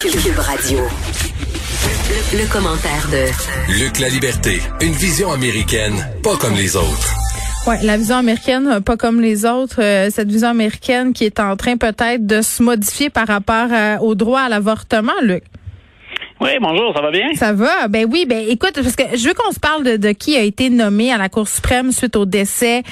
[0.00, 0.78] Cube Radio.
[0.78, 5.92] Le, le commentaire de Luc La Liberté, une vision américaine,
[6.22, 7.14] pas comme les autres.
[7.66, 11.38] Ouais, la vision américaine, euh, pas comme les autres, euh, cette vision américaine qui est
[11.38, 15.44] en train peut-être de se modifier par rapport euh, au droit à l'avortement, Luc.
[16.40, 17.34] Oui, bonjour, ça va bien?
[17.34, 17.86] Ça va?
[17.88, 20.40] Ben oui, ben écoute, parce que je veux qu'on se parle de, de qui a
[20.40, 22.82] été nommé à la Cour suprême suite au décès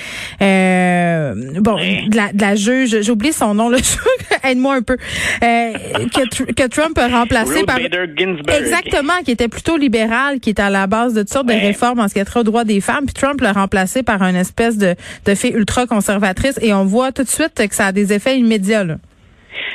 [0.43, 3.79] euh, bon de, la, de la juge, j'ai oublié son nom, là,
[4.45, 4.98] aide-moi un peu,
[5.43, 5.73] euh,
[6.15, 7.77] que, que Trump a remplacé Ruth par...
[7.77, 8.55] Bader Ginsburg.
[8.55, 12.01] Exactement, qui était plutôt libéral, qui était à la base de toutes sortes de réformes
[12.01, 14.37] en ce qui a trait aux droits des femmes, puis Trump l'a remplacé par une
[14.37, 18.12] espèce de, de fée ultra-conservatrice, et on voit tout de suite que ça a des
[18.12, 18.96] effets immédiats, là.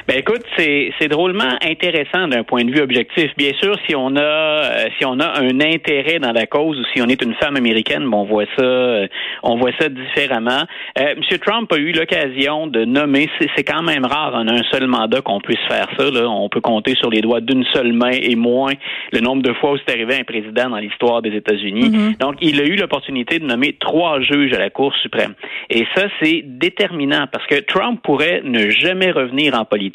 [0.06, 3.32] Ben écoute, c'est c'est drôlement intéressant d'un point de vue objectif.
[3.38, 6.84] Bien sûr, si on a euh, si on a un intérêt dans la cause ou
[6.94, 9.08] si on est une femme américaine, bon, on voit ça euh,
[9.44, 10.64] on voit ça différemment.
[11.00, 14.88] Euh, Monsieur Trump a eu l'occasion de nommer, c'est quand même rare en un seul
[14.88, 16.12] mandat qu'on puisse faire ça.
[16.12, 16.30] Là.
[16.30, 18.74] On peut compter sur les doigts d'une seule main et moins
[19.14, 22.16] le nombre de fois où c'est arrivé un président dans l'histoire des États-Unis.
[22.20, 25.34] Donc, il a eu l'opportunité de nommer trois juges à la Cour suprême.
[25.70, 29.93] Et ça, c'est déterminant parce que Trump pourrait ne jamais revenir en politique.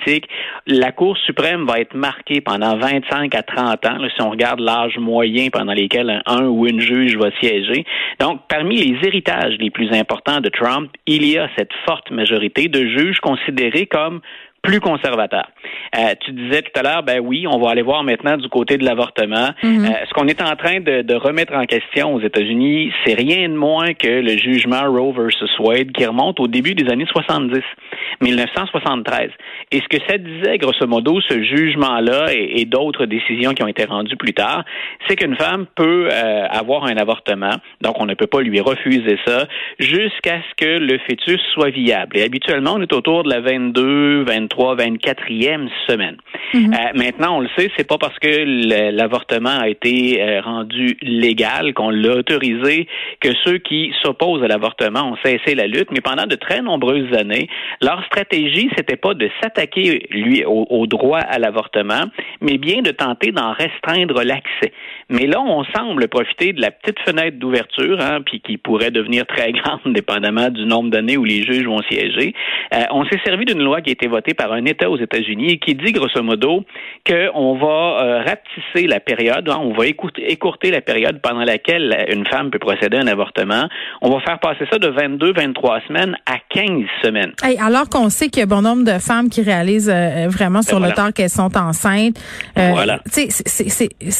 [0.66, 4.98] La Cour suprême va être marquée pendant 25 à 30 ans, si on regarde l'âge
[4.98, 7.84] moyen pendant lesquels un, un ou une juge va siéger.
[8.20, 12.68] Donc, parmi les héritages les plus importants de Trump, il y a cette forte majorité
[12.68, 14.20] de juges considérés comme
[14.62, 15.48] plus conservateurs.
[15.96, 18.76] Euh, tu disais tout à l'heure, ben oui, on va aller voir maintenant du côté
[18.76, 19.50] de l'avortement.
[19.64, 23.48] Euh, ce qu'on est en train de, de remettre en question aux États-Unis, c'est rien
[23.48, 27.60] de moins que le jugement Roe versus Wade qui remonte au début des années 70,
[28.20, 29.30] 1973.
[29.72, 33.68] Et ce que ça disait, grosso modo, ce jugement-là et, et d'autres décisions qui ont
[33.68, 34.64] été rendues plus tard,
[35.06, 39.18] c'est qu'une femme peut euh, avoir un avortement, donc on ne peut pas lui refuser
[39.26, 39.46] ça,
[39.78, 42.18] jusqu'à ce que le fœtus soit viable.
[42.18, 46.16] Et habituellement, on est autour de la 22, 23, 24e semaine.
[46.54, 46.58] Euh,
[46.94, 51.90] maintenant, on le sait, c'est pas parce que l'avortement a été euh, rendu légal qu'on
[51.90, 52.86] l'a autorisé
[53.20, 57.12] que ceux qui s'opposent à l'avortement ont cessé la lutte, mais pendant de très nombreuses
[57.16, 57.48] années,
[57.80, 62.04] leur stratégie, c'était pas de s'attaquer lui au, au droit à l'avortement,
[62.40, 64.72] mais bien de tenter d'en restreindre l'accès.
[65.10, 69.26] Mais là, on semble profiter de la petite fenêtre d'ouverture, hein, puis qui pourrait devenir
[69.26, 72.34] très grande dépendamment du nombre d'années où les juges vont siéger.
[72.74, 75.50] Euh, on s'est servi d'une loi qui a été votée par un État aux États-Unis
[75.50, 76.64] et qui dit grosso modo
[77.06, 77.66] qu'on va
[78.02, 82.58] euh, rapetisser la période, hein, on va écourter, la période pendant laquelle une femme peut
[82.58, 83.68] procéder à un avortement.
[84.00, 87.32] On va faire passer ça de 22, 23 semaines à 15 semaines.
[87.42, 90.62] Hey, alors qu'on sait qu'il y a bon nombre de femmes qui réalisent euh, vraiment
[90.62, 92.16] sur le tard qu'elles sont enceintes.
[92.58, 93.00] Euh, Voilà.
[93.06, 93.28] c'est-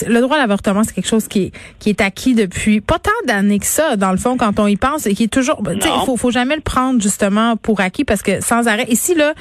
[0.09, 3.11] le droit à l'avortement, c'est quelque chose qui est, qui est acquis depuis pas tant
[3.27, 5.63] d'années que ça, dans le fond, quand on y pense, et qui est toujours.
[5.73, 8.87] il faut, faut jamais le prendre justement pour acquis parce que sans arrêt.
[8.89, 9.35] Ici là,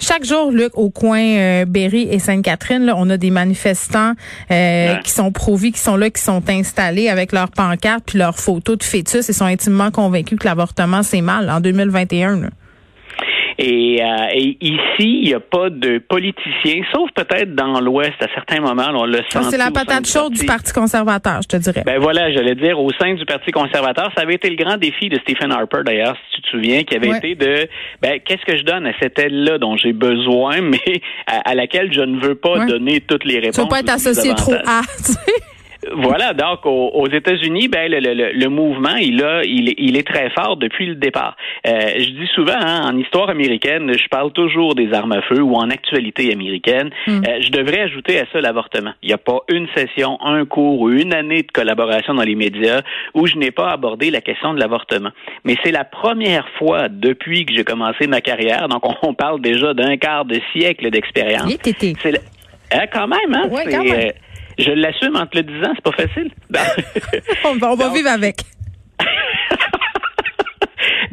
[0.00, 4.12] chaque jour, Luc, au coin euh, Berry et Sainte-Catherine, on a des manifestants
[4.50, 5.00] euh, Ouais.
[5.04, 8.78] qui sont pro-vie, qui sont là, qui sont installés avec leurs pancartes puis leurs photos
[8.78, 12.40] de fœtus et sont intimement convaincus que l'avortement c'est mal en 2021.
[12.40, 12.48] Là.
[13.66, 18.26] Et, euh, et ici, il n'y a pas de politiciens, sauf peut-être dans l'Ouest, à
[18.34, 19.50] certains moments, on l'a senti.
[19.50, 21.82] C'est la patate chaude du Parti conservateur, je te dirais.
[21.86, 25.08] Ben voilà, j'allais dire, au sein du Parti conservateur, ça avait été le grand défi
[25.08, 27.18] de Stephen Harper, d'ailleurs, si tu te souviens, qui avait Ouais.
[27.18, 27.68] été de,
[28.02, 31.92] ben, qu'est-ce que je donne à cette aide-là dont j'ai besoin, mais à, à laquelle
[31.92, 32.66] je ne veux pas Ouais.
[32.66, 33.56] donner toutes les réponses.
[33.56, 34.82] Tu veux pas être associé trop à.
[35.92, 39.96] Voilà, donc aux, aux États-Unis, ben le, le- le- mouvement, il a, il, est- il
[39.96, 41.36] est très fort depuis le départ.
[41.66, 45.40] Euh, je dis souvent, hein, en histoire américaine, je parle toujours des armes à feu
[45.42, 46.90] ou en actualité américaine.
[47.08, 48.92] Euh, je devrais ajouter à ça l'avortement.
[49.02, 52.34] Il n'y a pas une session, un cours ou une année de collaboration dans les
[52.34, 52.80] médias
[53.14, 55.10] où je n'ai pas abordé la question de l'avortement.
[55.44, 59.40] Mais c'est la première fois depuis que j'ai commencé ma carrière, donc on, on parle
[59.40, 61.46] déjà d'un quart de siècle d'expérience.
[61.46, 61.94] Bien, tété.
[62.02, 62.20] C'est
[62.72, 63.48] Hein, quand même, hein?
[63.70, 64.12] Quand même.
[64.58, 66.30] Je l'assume en te le disant, c'est pas facile.
[67.44, 68.36] On va, on va Donc- vivre avec.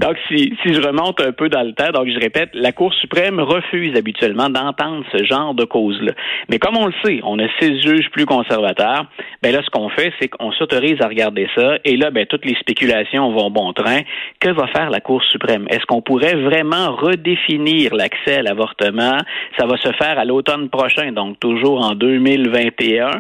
[0.02, 2.92] Donc, si, si je remonte un peu dans le temps, donc je répète, la Cour
[2.96, 6.14] suprême refuse habituellement d'entendre ce genre de cause-là.
[6.50, 9.06] Mais comme on le sait, on a six juges plus conservateurs.
[9.44, 11.76] Ben là, ce qu'on fait, c'est qu'on s'autorise à regarder ça.
[11.86, 14.00] Et là, ben toutes les spéculations vont bon train.
[14.40, 15.68] Que va faire la Cour suprême?
[15.70, 19.18] Est-ce qu'on pourrait vraiment redéfinir l'accès à l'avortement?
[19.60, 23.12] Ça va se faire à l'automne prochain, donc toujours en 2021.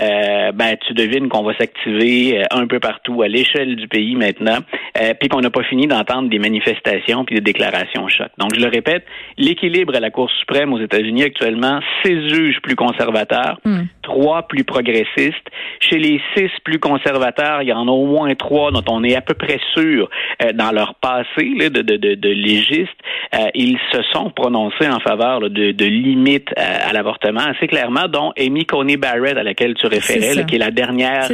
[0.00, 4.14] Euh, ben tu devines qu'on va s'activer euh, un peu partout à l'échelle du pays
[4.14, 4.58] maintenant,
[4.98, 8.28] euh, puis qu'on n'a pas fini d'entendre des manifestations puis des déclarations choc.
[8.38, 9.04] Donc, je le répète,
[9.36, 13.60] l'équilibre à la Cour suprême aux États-Unis actuellement, six juges plus conservateurs,
[14.02, 15.46] trois plus progressistes.
[15.80, 19.16] Chez les six plus conservateurs, il y en a au moins trois dont on est
[19.16, 20.08] à peu près sûr
[20.42, 22.90] euh, dans leur passé de, de, de, de légistes.
[23.34, 28.32] Euh, ils se sont prononcés en faveur de, de limites à, l'avortement assez clairement, dont
[28.38, 31.28] Amy Coney Barrett, à laquelle tu référais, qui est la dernière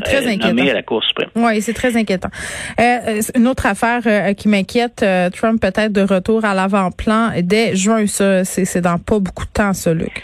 [0.44, 1.30] nommée à la Cour suprême.
[1.34, 2.28] Oui, c'est très inquiétant.
[2.78, 8.80] une autre affaire qui m'inquiète, Trump peut-être de retour à l'avant-plan dès juin, ça, c'est
[8.80, 10.22] dans pas beaucoup de temps, ça, Luc.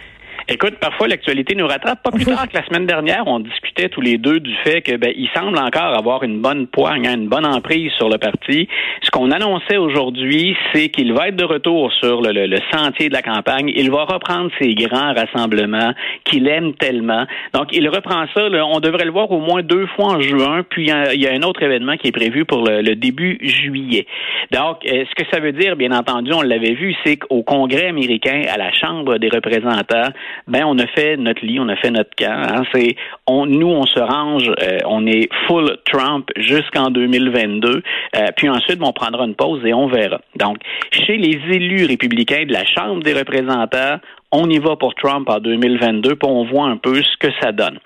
[0.48, 2.02] Écoute, parfois l'actualité nous rattrape.
[2.02, 4.96] Pas plus tard que la semaine dernière, on discutait tous les deux du fait que
[4.96, 8.68] ben, il semble encore avoir une bonne poigne, hein, une bonne emprise sur le parti.
[9.02, 13.14] Ce qu'on annonçait aujourd'hui, c'est qu'il va être de retour sur le, le, sentier de
[13.14, 13.72] la campagne.
[13.74, 15.92] Il va reprendre ses grands rassemblements
[16.24, 17.24] qu'il aime tellement.
[17.54, 18.42] Donc, il reprend ça.
[18.44, 20.64] on devrait le voir au moins deux fois en juin.
[20.68, 24.06] Puis il y, a, un autre événement qui est prévu pour le, début juillet.
[24.50, 28.42] Donc, ce que ça veut dire, bien entendu, on l'avait vu, c'est qu'au Congrès américain,
[28.52, 30.10] à la Chambre des représentants,
[30.46, 32.32] ben on a fait notre lit, on a fait notre camp.
[32.32, 32.62] Hein.
[32.72, 32.96] c'est
[33.26, 37.82] on, nous on se range, euh, on est full Trump jusqu'en 2022,
[38.16, 40.20] euh, puis ensuite on prendra une pause et on verra.
[40.36, 40.58] Donc
[40.90, 43.98] chez les élus républicains de la Chambre des représentants,
[44.32, 47.52] on y va pour Trump en 2022, puis on voit un peu ce que ça
[47.52, 47.78] donne.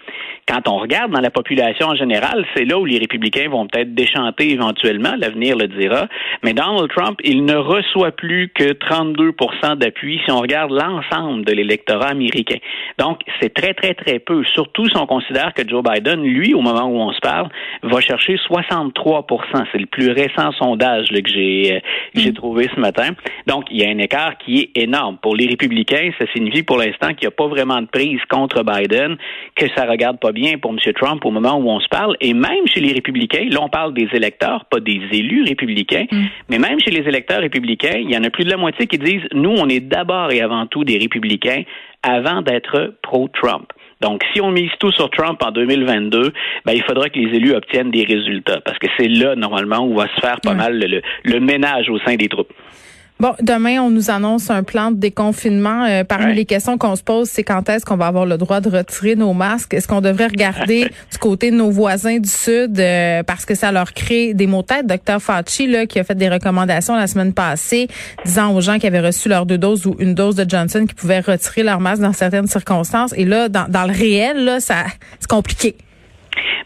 [0.49, 3.95] Quand on regarde dans la population en général, c'est là où les républicains vont peut-être
[3.95, 6.07] déchanter éventuellement, l'avenir le dira,
[6.45, 11.53] mais Donald Trump, il ne reçoit plus que 32% d'appui si on regarde l'ensemble de
[11.53, 12.59] l'électorat américain.
[12.99, 16.61] Donc, c'est très, très, très peu, surtout si on considère que Joe Biden, lui, au
[16.61, 17.49] moment où on se parle,
[17.83, 21.81] va chercher 63% C'est le plus récent sondage que j'ai
[22.17, 22.33] euh, mm.
[22.35, 23.11] trouvé ce matin.
[23.49, 25.19] Donc, il y a un écart qui est énorme.
[25.21, 29.17] Pour les républicains, signifie pour l'instant qu'il n'y a pas vraiment de prise contre Biden,
[29.55, 30.79] que ça regarde pas bien pour M.
[30.95, 32.17] Trump au moment où on se parle.
[32.21, 36.25] Et même chez les républicains, là on parle des électeurs, pas des élus républicains, mm.
[36.51, 38.99] mais même chez les électeurs républicains, il y en a plus de la moitié qui
[38.99, 41.63] disent, nous, on est d'abord et avant tout des républicains
[42.03, 43.73] avant d'être pro-Trump.
[44.01, 46.33] Donc, si on mise tout sur Trump en 2022,
[46.65, 49.97] ben, il faudra que les élus obtiennent des résultats, parce que c'est là, normalement, où
[49.97, 50.79] va se faire pas mal
[51.25, 52.53] le ménage au sein des troupes.
[53.19, 55.85] Bon, demain, on nous annonce un plan de déconfinement.
[55.85, 58.61] Euh, parmi les questions qu'on se pose, c'est quand est-ce qu'on va avoir le droit
[58.61, 59.73] de retirer nos masques?
[59.73, 63.73] Est-ce qu'on devrait regarder du côté de nos voisins du Sud euh, parce que ça
[63.73, 64.87] leur crée des maux de tête?
[64.87, 67.89] Docteur Fauci, là, qui a fait des recommandations la semaine passée,
[68.27, 70.95] disant aux gens qui avaient reçu leur deux doses ou une dose de Johnson qui
[70.95, 73.15] pouvaient retirer leur masque dans certaines circonstances.
[73.17, 74.85] Et là, dans, dans le réel, là, ça
[75.21, 75.75] c'est compliqué.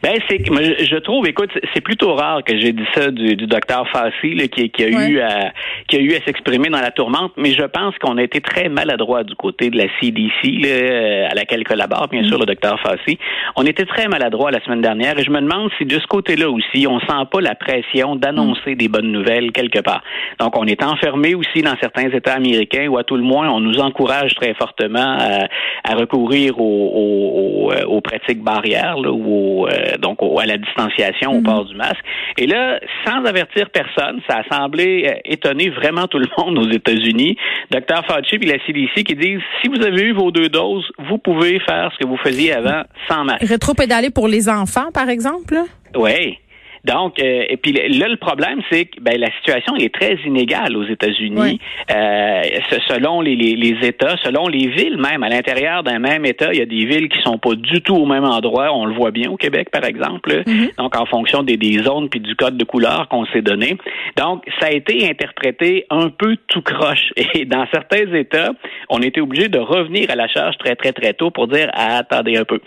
[0.03, 3.87] Ben c'est je trouve, écoute, c'est plutôt rare que j'ai dit ça du, du docteur
[3.91, 5.53] Fassi qui, qui, a eu à
[5.89, 8.71] qui a eu à s'exprimer dans la tourmente, mais je pense qu'on a été très
[8.71, 10.33] maladroit du côté de la CDC
[10.63, 13.19] là, à laquelle collabore bien sûr le docteur Fassi.
[13.57, 16.49] On était très maladroit la semaine dernière et je me demande si de ce côté-là
[16.49, 20.03] aussi on sent pas la pression d'annoncer des bonnes nouvelles quelque part.
[20.39, 23.61] Donc on est enfermé aussi dans certains États américains ou à tout le moins on
[23.61, 25.49] nous encourage très fortement à,
[25.85, 31.33] à recourir aux, aux, aux, pratiques barrières là, ou euh, euh, donc à la distanciation,
[31.33, 31.43] au mhm.
[31.43, 32.03] port du masque.
[32.39, 36.71] Et là, sans avertir personne, ça a semblé euh, étonner vraiment tout le monde aux
[36.71, 37.37] États-Unis.
[37.71, 41.19] Dr Fauci et la CDC qui disent si vous avez eu vos deux doses, vous
[41.19, 43.43] pouvez faire ce que vous faisiez avant sans masque.
[43.43, 45.57] Rétro-pédaler pour les enfants, par exemple?
[45.95, 46.39] Oui.
[46.85, 50.77] Donc, euh, et puis là, le problème, c'est que ben, la situation est très inégale
[50.77, 51.61] aux États-Unis.
[51.91, 52.43] Euh,
[52.89, 56.59] selon les, les, les, États, selon les villes même, à l'intérieur d'un même État, il
[56.59, 58.73] y a des villes qui sont pas du tout au même endroit.
[58.73, 60.43] On le voit bien au Québec, par exemple.
[60.47, 60.77] Mm-hmm.
[60.79, 63.77] Donc, en fonction des, des zones puis du code de couleur qu'on s'est donné.
[64.17, 67.13] Donc, ça a été interprété un peu tout croche.
[67.35, 68.53] Et dans certains États,
[68.89, 71.99] on était obligé de revenir à la charge très, très, très tôt pour dire ah,
[71.99, 72.61] attendez un peu.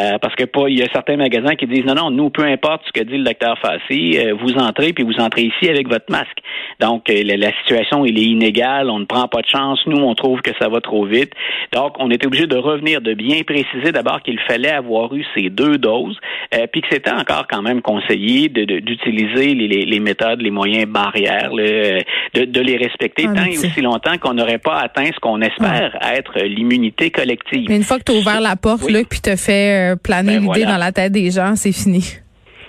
[0.00, 2.44] Euh, parce que pas, il y a certains magasins qui disent non, non, nous, peu
[2.44, 6.10] importe ce que dit le docteur euh, vous entrez puis vous entrez ici avec votre
[6.10, 6.38] masque.
[6.80, 9.80] Donc euh, la, situation elle est inégale, on ne prend pas de chance.
[9.86, 11.32] Nous on trouve que ça va trop vite.
[11.72, 15.50] Donc on était obligé de revenir, de bien préciser d'abord qu'il fallait avoir eu ces
[15.50, 16.18] deux doses,
[16.54, 22.60] euh, puis que c'était encore quand même conseillé d'utiliser les, méthodes, les moyens barrières, de,
[22.60, 26.38] les respecter ah, tant et aussi longtemps qu'on n'aurait pas atteint ce qu'on espère être
[26.40, 27.66] l'immunité collective.
[27.68, 30.52] Mais une fois que tu as ouvert la porte, là, puis tu fait planer ben,
[30.52, 32.02] l'idée dans la tête des gens, c'est fini.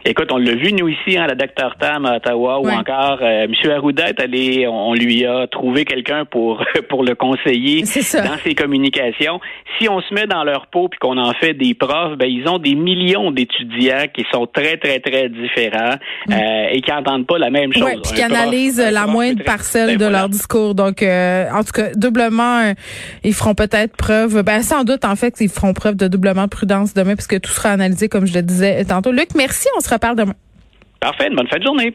[0.09, 3.43] Écoute, on l'a vu, nous, ici, hein, la Dr Tam à Ottawa, ou encore euh,
[3.43, 3.71] M.
[3.71, 9.41] Arruda est allé, on, lui a trouvé quelqu'un pour, pour le conseiller dans ses communications.
[9.77, 12.47] Si on se met dans leur peau puis qu'on en fait des profs, ben, ils
[12.47, 15.97] ont des millions d'étudiants qui sont très, très, très différents
[16.27, 16.31] mm.
[16.31, 17.83] euh, et qui n'entendent pas la même chose.
[17.83, 20.73] Oui, puis qui analysent la moindre parcelle ben, de leur discours.
[20.73, 22.73] Donc, euh, en tout cas, doublement,
[23.25, 26.49] ils feront peut-être preuve, ben, sans doute, en fait, ils feront preuve de doublement de
[26.49, 29.11] prudence demain puisque tout sera analysé, comme je le disais tantôt.
[29.11, 29.67] Luc, merci.
[29.75, 29.96] On sera
[30.99, 31.29] Parfait.
[31.29, 31.93] Bonne fin de journée.